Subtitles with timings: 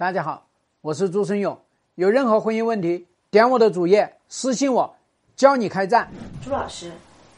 [0.00, 0.48] 大家好，
[0.80, 1.60] 我是朱生勇。
[1.96, 4.96] 有任何婚姻问题，点我的主页私信我，
[5.36, 6.10] 教你开战。
[6.42, 6.90] 朱老师，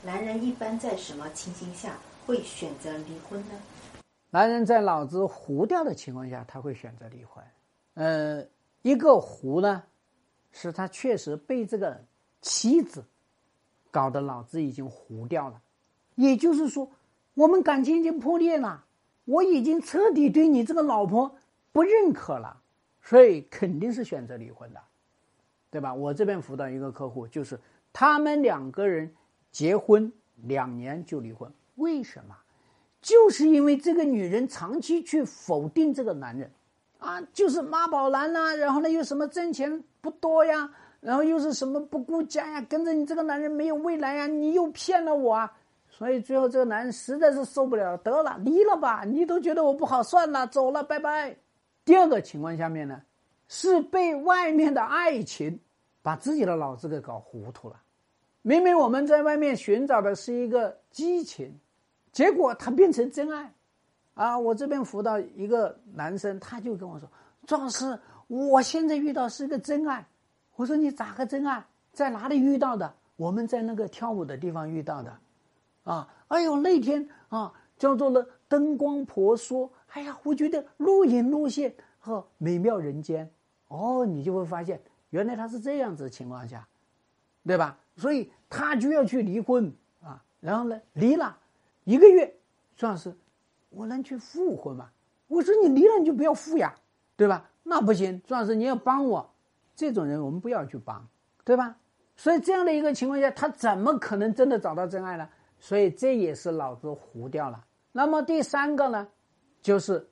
[0.05, 3.61] 男人一般在什么情形下会选择离婚呢？
[4.31, 7.45] 男人在脑子糊掉的情况下，他会选择离婚。
[7.95, 8.47] 呃，
[8.83, 9.83] 一个糊呢，
[10.53, 12.01] 是他确实被这个
[12.43, 13.05] 妻子
[13.91, 15.61] 搞得脑子已经糊掉了。
[16.15, 16.89] 也就是说，
[17.35, 18.85] 我们感情已经破裂了，
[19.25, 21.35] 我已经彻底对你这个老婆。
[21.73, 22.57] 不认可了，
[23.01, 24.81] 所以肯定是选择离婚的，
[25.71, 25.93] 对吧？
[25.95, 27.59] 我这边辅导一个客户，就是
[27.93, 29.13] 他们两个人
[29.51, 32.37] 结婚两年就离婚，为什么？
[33.01, 36.49] 就是因为这个女人长期去否定这个男人，
[36.99, 45.53] 啊，就是妈宝男呐，然后呢又什么挣钱不多呀，然后又是什么不顾家呀，跟着你这个男人没有未来呀，你又骗了我啊，
[45.89, 51.37] 所以最后这个男人实在是受不了，得了，离了吧，你都觉得我不好，算了，走了，拜拜。
[51.85, 53.03] 第二个情况下面呢，
[53.49, 55.59] 是被外面的爱情
[56.01, 57.81] 把自己的脑子给搞糊涂了。
[58.43, 61.59] 明明我们在外面寻找的是一个激情，
[62.13, 63.53] 结果它变成真爱。
[64.15, 67.09] 啊，我这边辅导一个男生，他就跟我说
[67.47, 70.07] ：“庄老师，我现在遇到是个真爱。”
[70.55, 71.65] 我说：“你咋个真爱？
[71.93, 75.17] 在哪里遇到的？”我们在那个跳舞的地方遇到的。
[75.85, 79.73] 啊，哎呦，那天啊，叫做了灯光婆娑。
[79.95, 83.31] 哎呀，我觉得若隐若现和美妙人间，
[83.69, 86.67] 哦，你就会发现原来他是这样子情况下，
[87.45, 87.79] 对吧？
[87.97, 89.71] 所以他就要去离婚
[90.03, 91.39] 啊，然后呢，离了
[91.85, 92.35] 一个月，
[92.75, 93.15] 孙老师，
[93.69, 94.91] 我能去复婚吗？
[95.29, 96.75] 我说你离了你就不要复呀，
[97.17, 97.51] 对吧？
[97.63, 99.31] 那不行，孙老师你要帮我，
[99.77, 101.07] 这种人我们不要去帮，
[101.45, 101.77] 对吧？
[102.17, 105.29] 所以这样的一个情况下，他怎么可能真的找到真爱呢？
[105.61, 107.65] 所以这也是脑子糊掉了。
[107.93, 109.07] 那么第三个呢？
[109.63, 110.07] 就是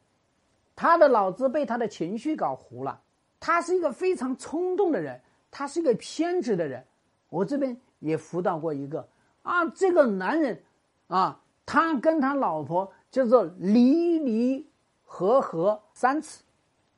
[0.76, 3.02] 他的脑子被他的情绪搞糊了，
[3.38, 5.20] 他是一个非常冲动的人，
[5.50, 6.82] 他是一个偏执的人。
[7.28, 9.06] 我这边也辅导过一个
[9.42, 10.62] 啊，这个男人
[11.08, 14.66] 啊，他跟他老婆叫做离离
[15.04, 16.42] 合合三次，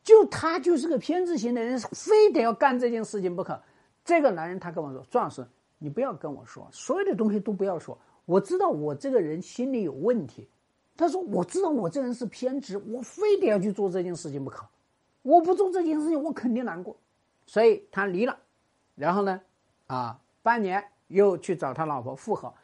[0.03, 3.61] 就他就是个偏执型的人，非得要干这件事情不可。
[4.05, 5.47] 这个男人他跟我说：“壮士，
[5.79, 10.49] 你不要跟我说，所有的东西都不要说，我知道我这个人心里有问题。”
[11.03, 14.65] 他说：“我知道我这人是偏执，我非得要去做这件事情不可。
[15.23, 16.97] 我不做这件事情，我肯定难过。
[17.45, 18.39] 所以他离了，
[18.95, 19.41] 然后呢，
[19.89, 22.55] 啊，半年又去找他老婆复合。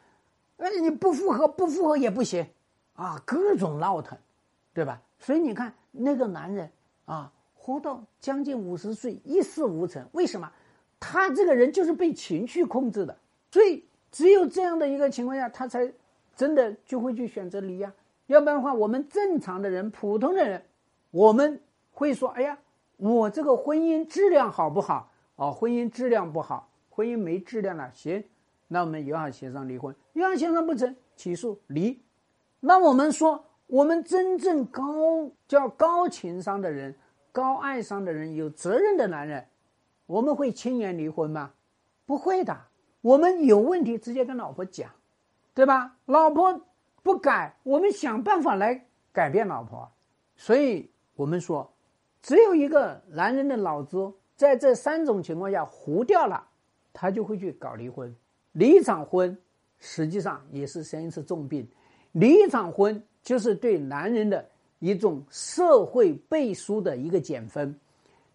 [0.55, 2.47] 哎，你不复合，不复合也不行
[2.93, 4.17] 啊，各种闹腾，
[4.73, 5.01] 对吧？
[5.19, 6.71] 所以你看那个男人
[7.03, 10.49] 啊，活到将近五十岁一事无成，为什么？
[10.97, 13.17] 他这个人就是被情绪控制的。
[13.51, 13.83] 所以
[14.13, 15.91] 只有这样的一个情况下，他才
[16.37, 17.93] 真的就会去选择离呀。”
[18.29, 20.63] 要不然的话，我们正常的人、普通的人，
[21.09, 21.59] 我们
[21.91, 22.59] 会说：“哎呀，
[22.97, 25.11] 我这个婚姻质量好不好？
[25.35, 27.89] 哦，婚姻质量不好，婚姻没质量了。
[27.91, 28.23] 行，
[28.67, 31.99] 那我们友好协商离婚，友好协商不成，起诉离。
[32.59, 36.93] 那我们说，我们真正高叫高情商的人、
[37.31, 39.43] 高爱商的人、有责任的男人，
[40.05, 41.51] 我们会轻言离婚吗？
[42.05, 42.55] 不会的。
[43.01, 44.91] 我们有问题直接跟老婆讲，
[45.55, 45.97] 对吧？
[46.05, 46.61] 老婆。
[47.03, 49.89] 不改，我们想办法来改变老婆。
[50.35, 51.71] 所以我们说，
[52.21, 56.45] 只有一个男人的脑子在这三种情况下糊掉了，
[56.93, 58.15] 他就会去搞离婚。
[58.53, 59.37] 离一场婚，
[59.79, 61.67] 实际上也是生一次重病。
[62.13, 64.47] 离一场婚，就是对男人的
[64.79, 67.77] 一种社会背书的一个减分。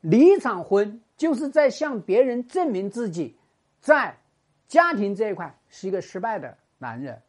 [0.01, 3.37] 离一场婚，就是在向别人证明自己，
[3.81, 4.17] 在
[4.69, 7.21] 家庭这一块是一个失败的男人。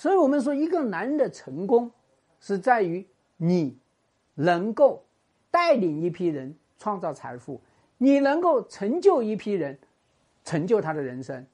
[0.00, 1.90] 所以我们说，一个男人的成功，
[2.40, 3.06] 是在于
[3.36, 3.76] 你
[4.34, 5.04] 能够
[5.50, 7.60] 带领一批人创造财富，
[7.98, 9.78] 你能够成就一批人，
[10.42, 11.44] 成就他的人生。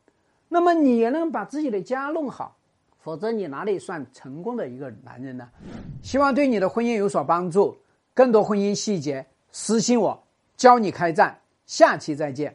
[0.48, 2.56] 那么你也能把自己的家弄好，
[3.00, 5.50] 否则你哪里算成功的一个男人呢？
[6.00, 7.76] 希望对你的婚姻有所帮助。
[8.14, 10.22] 更多婚姻细节，私信我，
[10.56, 11.36] 教你开战。
[11.66, 12.54] 下期再见。